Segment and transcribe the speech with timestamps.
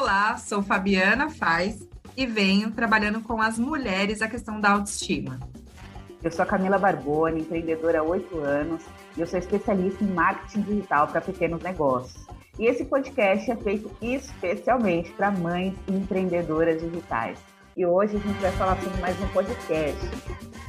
[0.00, 5.38] Olá, sou Fabiana Faz e venho trabalhando com as mulheres a questão da autoestima.
[6.24, 8.82] Eu sou a Camila Barboni, empreendedora há oito anos
[9.14, 12.26] e eu sou especialista em marketing digital para pequenos negócios.
[12.58, 17.38] E esse podcast é feito especialmente para mães empreendedoras digitais.
[17.76, 20.00] E hoje a gente vai falar sobre mais um podcast.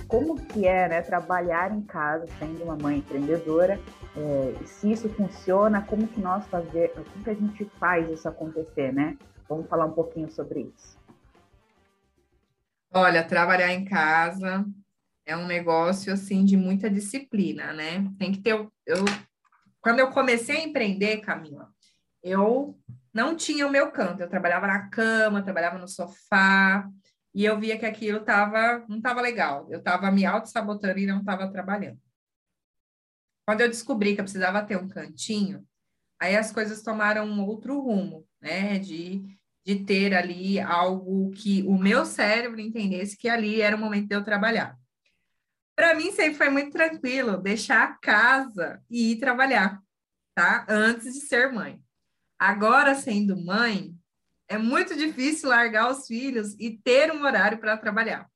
[0.09, 3.79] Como que é né, trabalhar em casa sendo uma mãe empreendedora,
[4.15, 8.91] é, se isso funciona, como que nós fazer, como que a gente faz isso acontecer,
[8.93, 9.17] né?
[9.47, 10.97] Vamos falar um pouquinho sobre isso.
[12.93, 14.65] Olha, trabalhar em casa
[15.25, 18.05] é um negócio assim de muita disciplina, né?
[18.17, 18.53] Tem que ter
[18.85, 19.05] eu
[19.81, 21.67] quando eu comecei a empreender, Camila,
[22.23, 22.77] eu
[23.11, 24.21] não tinha o meu canto.
[24.21, 26.87] Eu trabalhava na cama, trabalhava no sofá,
[27.33, 29.67] e eu via que aquilo tava, não estava legal.
[29.69, 31.99] Eu estava me auto-sabotando e não estava trabalhando.
[33.45, 35.65] Quando eu descobri que eu precisava ter um cantinho,
[36.19, 38.79] aí as coisas tomaram um outro rumo, né?
[38.79, 39.23] De,
[39.65, 44.15] de ter ali algo que o meu cérebro entendesse que ali era o momento de
[44.15, 44.77] eu trabalhar.
[45.75, 49.81] Para mim sempre foi muito tranquilo deixar a casa e ir trabalhar,
[50.35, 50.65] tá?
[50.69, 51.81] Antes de ser mãe.
[52.37, 53.95] Agora, sendo mãe,
[54.47, 58.29] é muito difícil largar os filhos e ter um horário para trabalhar.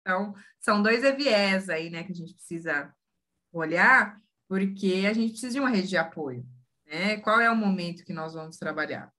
[0.00, 2.94] Então, são dois viés aí, né, que a gente precisa
[3.58, 6.46] olhar, porque a gente precisa de uma rede de apoio,
[6.86, 7.16] né?
[7.18, 9.12] Qual é o momento que nós vamos trabalhar?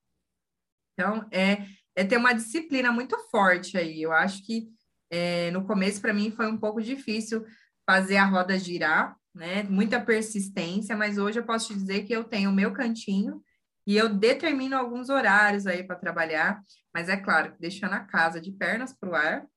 [0.93, 4.01] Então, é, é ter uma disciplina muito forte aí.
[4.01, 4.67] Eu acho que
[5.09, 7.45] é, no começo, para mim, foi um pouco difícil
[7.85, 9.63] fazer a roda girar, né?
[9.63, 13.41] Muita persistência, mas hoje eu posso te dizer que eu tenho o meu cantinho
[13.85, 16.61] e eu determino alguns horários aí para trabalhar,
[16.93, 19.47] mas é claro, deixando a casa de pernas para o ar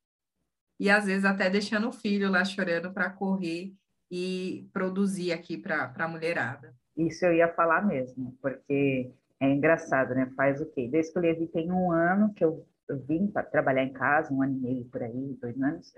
[0.79, 3.75] e às vezes até deixando o filho lá chorando para correr
[4.11, 6.75] e produzir aqui para a mulherada.
[6.97, 10.31] Isso eu ia falar mesmo, porque é engraçado, né?
[10.37, 10.89] Faz o quê?
[10.91, 14.33] Desde que eu Levi tem um ano que eu, eu vim para trabalhar em casa,
[14.33, 15.93] um ano e meio por aí, dois anos,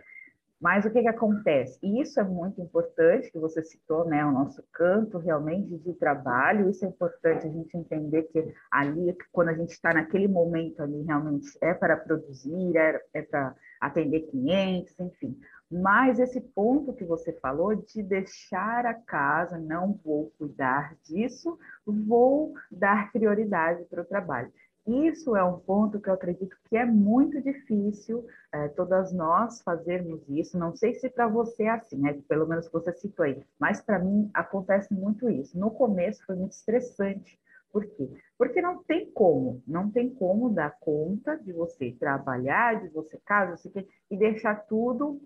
[0.62, 1.76] mas o que, que acontece?
[1.82, 4.24] E isso é muito importante, que você citou, né?
[4.24, 9.48] O nosso canto realmente de trabalho, isso é importante a gente entender que ali, quando
[9.48, 14.94] a gente está naquele momento ali, realmente é para produzir, é, é para atender clientes,
[15.00, 15.36] enfim.
[15.72, 22.52] Mas esse ponto que você falou de deixar a casa, não vou cuidar disso, vou
[22.70, 24.52] dar prioridade para o trabalho.
[24.86, 30.28] Isso é um ponto que eu acredito que é muito difícil é, todas nós fazermos
[30.28, 30.58] isso.
[30.58, 32.20] Não sei se para você é assim, né?
[32.28, 35.58] Pelo menos você citou aí, mas para mim acontece muito isso.
[35.58, 37.40] No começo foi muito estressante.
[37.72, 38.10] Por quê?
[38.36, 43.56] Porque não tem como, não tem como dar conta de você trabalhar, de você casa,
[43.56, 45.18] você e deixar tudo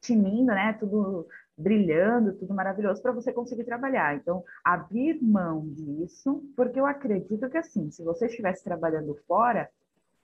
[0.00, 0.72] tinindo, né?
[0.74, 4.16] Tudo brilhando, tudo maravilhoso para você conseguir trabalhar.
[4.16, 9.70] Então, abrir mão disso, porque eu acredito que assim, se você estivesse trabalhando fora,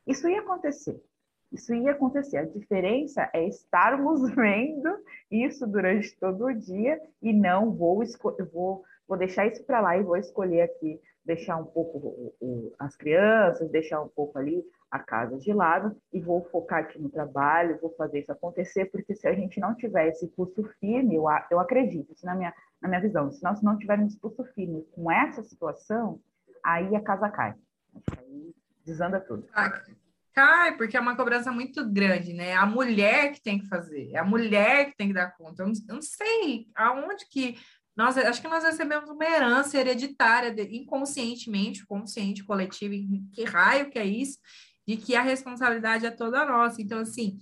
[0.07, 1.01] isso ia acontecer.
[1.53, 2.39] Isso ia acontecer.
[2.39, 4.89] A diferença é estarmos vendo
[5.31, 8.03] isso durante todo o dia e não vou,
[8.53, 12.35] vou, vou deixar isso para lá e vou escolher aqui, deixar um pouco
[12.79, 17.11] as crianças, deixar um pouco ali a casa de lado e vou focar aqui no
[17.11, 21.25] trabalho, vou fazer isso acontecer, porque se a gente não tiver esse pulso firme, eu,
[21.51, 25.11] eu acredito, isso na minha, na minha visão, se nós não tivermos pulso firme com
[25.11, 26.21] essa situação,
[26.65, 27.55] aí a casa cai.
[28.17, 28.55] Aí
[28.85, 29.49] desanda tudo.
[30.33, 32.53] Cai, porque é uma cobrança muito grande, né?
[32.55, 35.63] A mulher que tem que fazer, é a mulher que tem que dar conta.
[35.63, 37.57] Eu não, eu não sei aonde que
[37.97, 42.95] nós acho que nós recebemos uma herança hereditária de, inconscientemente, consciente, coletivo,
[43.33, 44.39] que raio que é isso?
[44.87, 46.81] de que a responsabilidade é toda nossa.
[46.81, 47.39] Então, assim,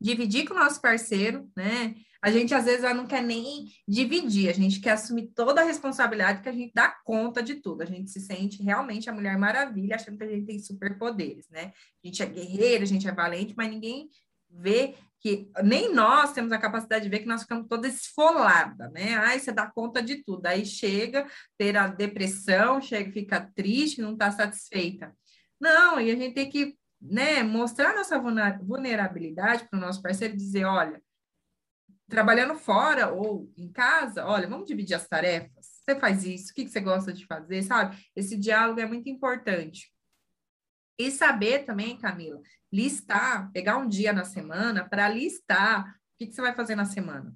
[0.00, 1.94] dividir com o nosso parceiro, né?
[2.22, 6.40] A gente às vezes não quer nem dividir, a gente quer assumir toda a responsabilidade
[6.40, 7.82] que a gente dá conta de tudo.
[7.82, 11.72] A gente se sente realmente a Mulher Maravilha, achando que a gente tem superpoderes, né?
[12.02, 14.08] A gente é guerreira, a gente é valente, mas ninguém
[14.58, 19.14] vê que nem nós temos a capacidade de ver que nós ficamos toda esfolada, né?
[19.14, 20.44] Ai, você dá conta de tudo.
[20.46, 21.26] Aí chega
[21.56, 25.16] ter a depressão, chega, fica triste, não está satisfeita.
[25.58, 30.64] Não, e a gente tem que né, mostrar nossa vulnerabilidade para o nosso parceiro dizer,
[30.66, 31.02] olha,
[32.06, 35.66] trabalhando fora ou em casa, olha, vamos dividir as tarefas.
[35.84, 37.96] Você faz isso, o que você gosta de fazer, sabe?
[38.14, 39.93] Esse diálogo é muito importante.
[40.98, 42.40] E saber também, Camila,
[42.72, 47.34] listar, pegar um dia na semana para listar o que, você vai fazer na semana.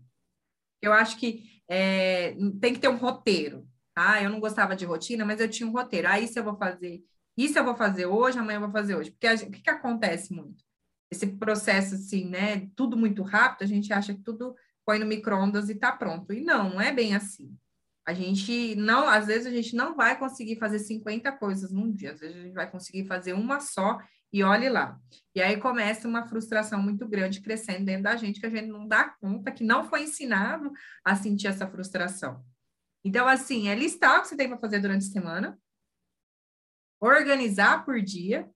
[0.80, 4.22] Eu acho que é, tem que ter um roteiro, tá?
[4.22, 6.08] Eu não gostava de rotina, mas eu tinha um roteiro.
[6.08, 7.02] Aí, se eu vou fazer
[7.38, 9.12] isso eu vou fazer hoje, amanhã eu vou fazer hoje.
[9.12, 10.64] Porque o que, que acontece muito?
[11.08, 12.68] Esse processo, assim, né?
[12.74, 16.32] Tudo muito rápido, a gente acha que tudo põe no micro-ondas e está pronto.
[16.32, 17.56] E não, não é bem assim.
[18.08, 22.12] A gente não, às vezes a gente não vai conseguir fazer 50 coisas num dia,
[22.12, 23.98] às vezes a gente vai conseguir fazer uma só
[24.32, 24.98] e olhe lá.
[25.34, 28.88] E aí começa uma frustração muito grande crescendo dentro da gente, que a gente não
[28.88, 30.72] dá conta, que não foi ensinado
[31.04, 32.42] a sentir essa frustração.
[33.04, 35.60] Então, assim, é listar o que você tem para fazer durante a semana,
[36.98, 38.48] organizar por dia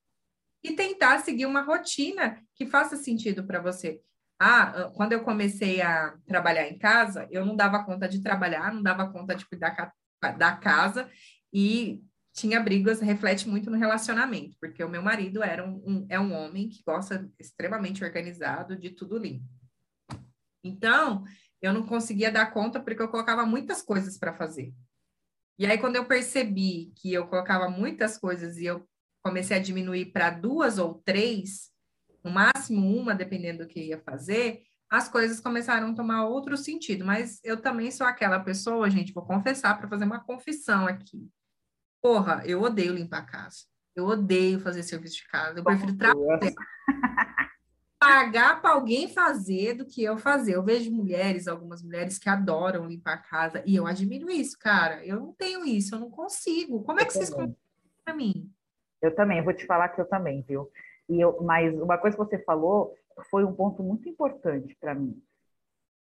[0.64, 4.00] e tentar seguir uma rotina que faça sentido para você.
[4.44, 8.82] Ah, quando eu comecei a trabalhar em casa, eu não dava conta de trabalhar, não
[8.82, 9.94] dava conta de cuidar
[10.36, 11.08] da casa
[11.52, 12.02] e
[12.32, 16.32] tinha brigas, reflete muito no relacionamento, porque o meu marido era um, um, é um
[16.32, 19.46] homem que gosta extremamente organizado, de tudo limpo.
[20.64, 21.22] Então,
[21.60, 24.74] eu não conseguia dar conta porque eu colocava muitas coisas para fazer.
[25.56, 28.84] E aí, quando eu percebi que eu colocava muitas coisas e eu
[29.22, 31.71] comecei a diminuir para duas ou três,
[32.22, 37.04] no máximo uma, dependendo do que ia fazer, as coisas começaram a tomar outro sentido.
[37.04, 41.28] Mas eu também sou aquela pessoa, gente, vou confessar para fazer uma confissão aqui.
[42.02, 43.58] Porra, eu odeio limpar a casa.
[43.94, 45.58] Eu odeio fazer serviço de casa.
[45.58, 46.40] Eu prefiro trabalhar.
[47.98, 50.56] Pagar para alguém fazer do que eu fazer.
[50.56, 55.06] Eu vejo mulheres, algumas mulheres que adoram limpar a casa, e eu admiro isso, cara.
[55.06, 56.82] Eu não tenho isso, eu não consigo.
[56.82, 57.56] Como é que vocês conseguem
[58.04, 58.50] para mim?
[59.00, 60.68] Eu também, eu vou te falar que eu também, viu?
[61.08, 62.94] E eu, mas uma coisa que você falou
[63.30, 65.20] foi um ponto muito importante para mim.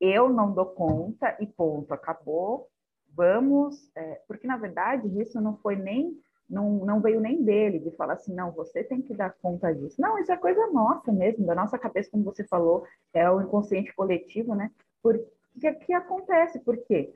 [0.01, 2.69] Eu não dou conta e ponto, acabou.
[3.15, 6.17] Vamos, é, porque na verdade isso não foi nem,
[6.49, 10.01] não, não veio nem dele, de falar assim, não, você tem que dar conta disso.
[10.01, 13.93] Não, isso é coisa nossa mesmo, da nossa cabeça, como você falou, é o inconsciente
[13.95, 14.71] coletivo, né?
[15.03, 16.61] Porque que acontece?
[16.61, 17.13] Por quê?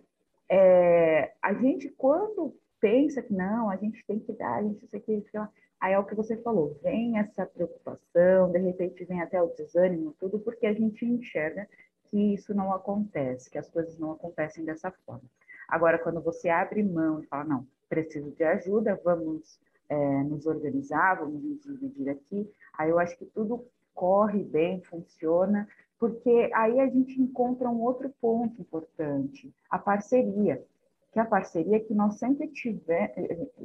[0.48, 5.00] É, a gente, quando pensa que não, a gente tem que dar, a gente tem
[5.00, 5.40] que
[5.82, 10.14] Aí é o que você falou, vem essa preocupação, de repente vem até o desânimo,
[10.20, 11.68] tudo porque a gente enxerga
[12.04, 15.28] que isso não acontece, que as coisas não acontecem dessa forma.
[15.66, 19.58] Agora, quando você abre mão e fala, não, preciso de ajuda, vamos
[19.88, 22.48] é, nos organizar, vamos nos dividir aqui,
[22.78, 25.68] aí eu acho que tudo corre bem, funciona,
[25.98, 30.64] porque aí a gente encontra um outro ponto importante, a parceria
[31.12, 33.14] que a parceria que nós sempre tiver,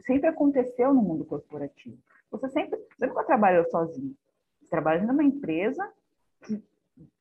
[0.05, 1.97] sempre aconteceu no mundo corporativo.
[2.31, 4.15] Você sempre, você nunca trabalhou sozinho.
[4.61, 5.89] Você trabalha numa empresa
[6.43, 6.61] que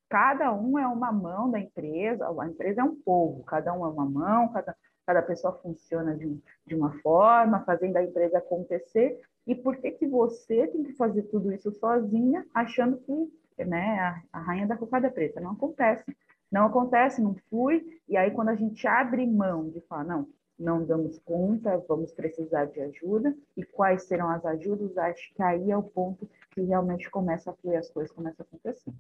[0.09, 3.89] cada um é uma mão da empresa, a empresa é um povo, cada um é
[3.89, 4.77] uma mão, cada,
[5.07, 9.21] cada pessoa funciona de, de uma forma, fazendo a empresa acontecer.
[9.47, 14.23] E por que, que você tem que fazer tudo isso sozinha, achando que né, a,
[14.33, 15.41] a rainha da cocada preta?
[15.41, 16.05] Não acontece.
[16.51, 18.01] Não acontece, não fui.
[18.09, 22.67] E aí, quando a gente abre mão de falar, não, não damos conta, vamos precisar
[22.67, 27.11] de ajuda, e quais serão as ajudas, acho que aí é o ponto que realmente
[27.11, 28.93] começa a fluir as coisas, começa a acontecer.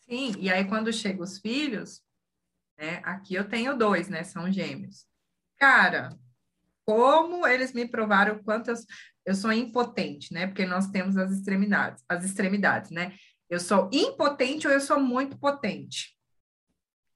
[0.00, 2.02] Sim, e aí quando chegam os filhos,
[2.78, 5.06] né, aqui eu tenho dois, né, são gêmeos.
[5.58, 6.08] Cara,
[6.84, 8.72] como eles me provaram o quanto
[9.26, 13.14] eu, sou impotente, né, porque nós temos as extremidades, as extremidades, né,
[13.50, 16.16] eu sou impotente ou eu sou muito potente.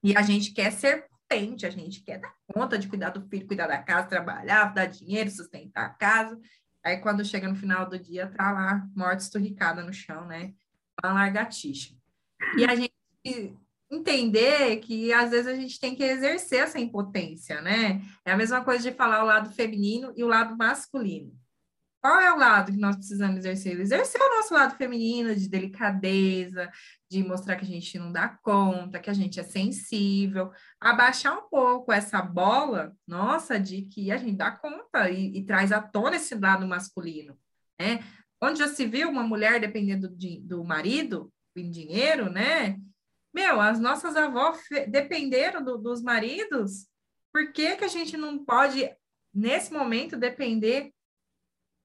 [0.02, 3.66] E a gente quer ser a gente quer dar conta de cuidar do filho, cuidar
[3.66, 6.38] da casa, trabalhar, dar dinheiro, sustentar a casa.
[6.84, 10.52] Aí quando chega no final do dia, tá lá morte esturricada no chão, né?
[11.02, 11.94] Uma largatixa.
[12.58, 12.92] E a gente
[13.90, 18.02] entender que às vezes a gente tem que exercer essa impotência, né?
[18.24, 21.32] É a mesma coisa de falar o lado feminino e o lado masculino.
[22.02, 23.78] Qual é o lado que nós precisamos exercer?
[23.78, 26.68] Exercer o nosso lado feminino, de delicadeza,
[27.08, 31.48] de mostrar que a gente não dá conta, que a gente é sensível, abaixar um
[31.48, 36.16] pouco essa bola, nossa, de que a gente dá conta e, e traz à tona
[36.16, 37.38] esse lado masculino,
[37.80, 38.00] né?
[38.42, 42.80] Onde já se viu uma mulher dependendo de, do marido, em dinheiro, né?
[43.32, 46.88] Meu, as nossas avós dependeram do, dos maridos,
[47.32, 48.90] por que, que a gente não pode,
[49.32, 50.92] nesse momento, depender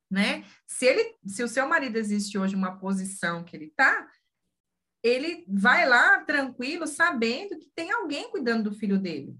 [0.09, 0.45] né?
[0.65, 4.07] Se ele, se o seu marido existe hoje uma posição que ele tá,
[5.03, 9.37] ele vai lá tranquilo, sabendo que tem alguém cuidando do filho dele.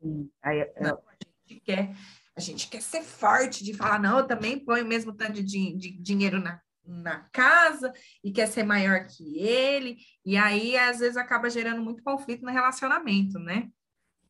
[0.00, 0.30] Sim.
[0.42, 0.72] Aí, eu...
[0.80, 1.14] Não, a
[1.48, 1.94] gente quer,
[2.36, 5.76] a gente quer ser forte de falar, não, eu também ponho o mesmo tanto de,
[5.76, 7.92] de dinheiro na, na casa
[8.22, 12.52] e quer ser maior que ele, e aí às vezes acaba gerando muito conflito no
[12.52, 13.68] relacionamento, né?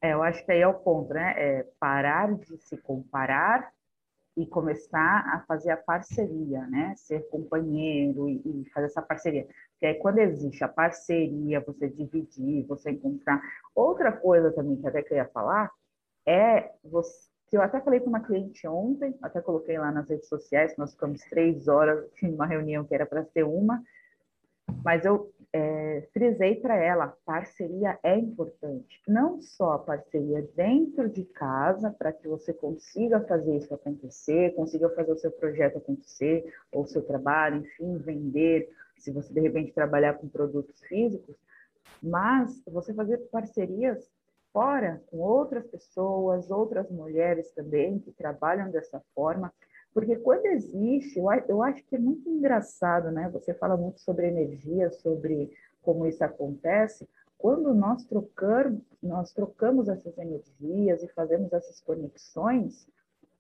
[0.01, 1.35] É, eu acho que aí é o ponto, né?
[1.37, 3.73] É parar de se comparar
[4.37, 6.95] e começar a fazer a parceria, né?
[6.97, 9.47] Ser companheiro e, e, fazer essa parceria.
[9.73, 13.41] Porque aí quando existe a parceria, você dividir, você encontrar.
[13.75, 15.71] Outra coisa também que até que eu ia falar
[16.27, 20.29] é você, que eu até falei com uma cliente ontem, até coloquei lá nas redes
[20.29, 23.83] sociais, nós ficamos três horas numa reunião que era para ser uma,
[24.83, 29.01] mas eu é, frisei para ela, parceria é importante.
[29.07, 35.13] Não só parceria dentro de casa, para que você consiga fazer isso acontecer, consiga fazer
[35.13, 38.69] o seu projeto acontecer, ou o seu trabalho, enfim, vender,
[38.99, 41.37] se você de repente trabalhar com produtos físicos,
[42.03, 44.11] mas você fazer parcerias
[44.53, 49.53] fora com outras pessoas, outras mulheres também que trabalham dessa forma,
[49.95, 53.31] porque quando existe, eu acho que é muito engraçado, né?
[53.33, 57.09] Você fala muito sobre energia, sobre como isso acontece.
[57.39, 62.89] Quando nós trocamos, nós trocamos essas energias e fazemos essas conexões,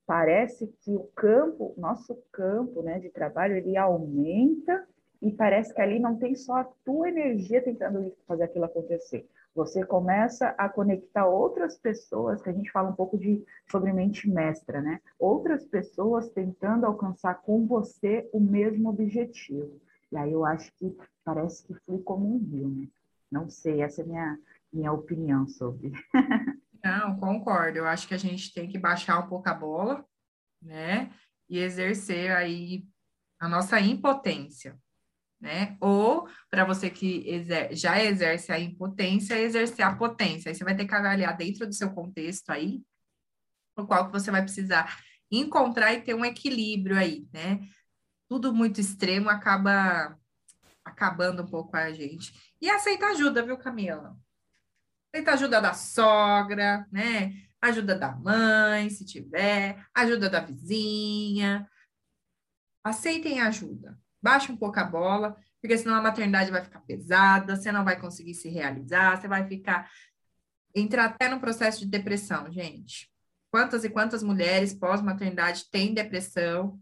[0.07, 4.87] parece que o campo, nosso campo, né, de trabalho, ele aumenta
[5.21, 9.85] e parece que ali não tem só a tua energia tentando fazer aquilo acontecer, você
[9.85, 14.83] começa a conectar outras pessoas, que a gente fala um pouco de sobre mente mestra,
[14.83, 15.01] né?
[15.19, 19.81] Outras pessoas tentando alcançar com você o mesmo objetivo.
[20.11, 22.89] E aí eu acho que parece que flui como um rio, né?
[23.31, 24.39] Não sei, essa é minha,
[24.73, 25.93] minha opinião sobre.
[26.85, 27.79] Não, concordo.
[27.79, 30.05] Eu acho que a gente tem que baixar um pouco a bola,
[30.61, 31.11] né?
[31.49, 32.85] E exercer aí
[33.39, 34.79] a nossa impotência
[35.45, 35.77] né?
[35.79, 40.49] Ou para você que exer já exerce a impotência, exercer a potência.
[40.49, 42.83] Aí você vai ter que avaliar dentro do seu contexto aí,
[43.77, 44.99] o qual que você vai precisar
[45.31, 47.61] encontrar e ter um equilíbrio aí, né?
[48.27, 50.19] Tudo muito extremo acaba
[50.83, 52.33] acabando um pouco a gente.
[52.61, 54.17] E aceita ajuda, viu, Camila?
[55.13, 57.35] Aceita ajuda da sogra, né?
[57.61, 61.69] Ajuda da mãe, se tiver, ajuda da vizinha.
[62.83, 67.71] Aceitem ajuda, baixa um pouco a bola, porque senão a maternidade vai ficar pesada, você
[67.71, 69.91] não vai conseguir se realizar, você vai ficar
[70.75, 73.11] entrar até no processo de depressão, gente.
[73.51, 76.81] Quantas e quantas mulheres pós-maternidade têm depressão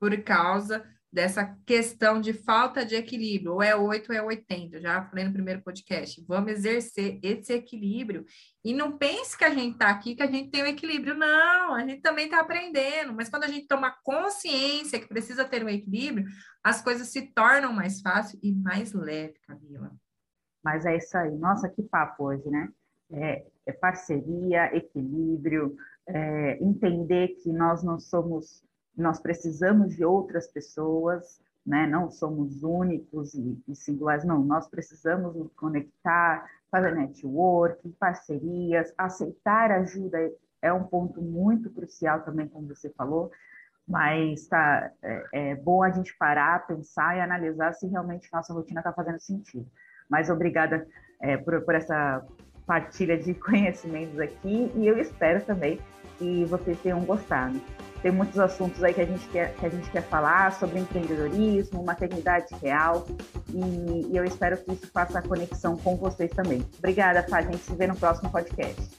[0.00, 5.04] por causa dessa questão de falta de equilíbrio, ou é 8 ou é 80, já
[5.04, 6.24] falei no primeiro podcast.
[6.26, 8.24] Vamos exercer esse equilíbrio.
[8.64, 11.14] E não pense que a gente está aqui, que a gente tem um equilíbrio.
[11.14, 13.12] Não, a gente também está aprendendo.
[13.12, 16.26] Mas quando a gente toma consciência que precisa ter um equilíbrio,
[16.64, 19.92] as coisas se tornam mais fáceis e mais leve, Camila.
[20.64, 21.36] Mas é isso aí.
[21.36, 22.70] Nossa, que papo hoje, né?
[23.10, 25.76] É, é parceria, equilíbrio,
[26.06, 28.64] é, entender que nós não somos
[28.96, 31.86] nós precisamos de outras pessoas, né?
[31.86, 39.70] não somos únicos e, e singulares, não, nós precisamos nos conectar, fazer network, parcerias, aceitar
[39.70, 40.18] ajuda
[40.62, 43.30] é um ponto muito crucial também, como você falou,
[43.86, 48.80] mas tá, é, é bom a gente parar, pensar e analisar se realmente nossa rotina
[48.80, 49.66] está fazendo sentido.
[50.08, 50.86] Mas obrigada
[51.20, 52.24] é, por, por essa
[52.64, 55.80] partilha de conhecimentos aqui e eu espero também
[56.16, 57.60] que vocês tenham gostado.
[58.02, 61.84] Tem muitos assuntos aí que a gente quer, que a gente quer falar sobre empreendedorismo,
[61.84, 63.06] maternidade real,
[63.48, 66.66] e, e eu espero que isso faça a conexão com vocês também.
[66.78, 67.38] Obrigada, Fá.
[67.38, 68.90] A gente se vê no próximo podcast.